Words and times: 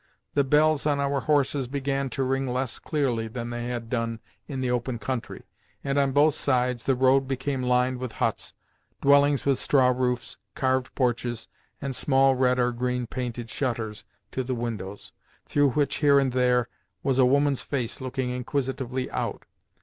The 0.33 0.43
bells 0.43 0.87
on 0.87 0.99
our 0.99 1.19
horses 1.21 1.67
began 1.67 2.09
to 2.09 2.23
ring 2.23 2.47
less 2.47 2.79
clearly 2.79 3.27
than 3.27 3.51
they 3.51 3.67
had 3.67 3.87
done 3.87 4.19
in 4.47 4.59
the 4.59 4.71
open 4.71 4.97
country, 4.97 5.43
and 5.83 5.99
on 5.99 6.11
both 6.11 6.33
sides 6.33 6.85
the 6.85 6.95
road 6.95 7.27
became 7.27 7.61
lined 7.61 7.99
with 7.99 8.13
huts—dwellings 8.13 9.45
with 9.45 9.59
straw 9.59 9.89
roofs, 9.89 10.37
carved 10.55 10.95
porches, 10.95 11.47
and 11.79 11.95
small 11.95 12.33
red 12.33 12.57
or 12.57 12.71
green 12.71 13.05
painted 13.05 13.51
shutters 13.51 14.03
to 14.31 14.43
the 14.43 14.55
windows, 14.55 15.11
through 15.45 15.69
which, 15.73 15.97
here 15.97 16.17
and 16.17 16.31
there, 16.31 16.67
was 17.03 17.19
a 17.19 17.25
woman's 17.27 17.61
face 17.61 18.01
looking 18.01 18.31
inquisitively 18.31 19.07
out. 19.11 19.43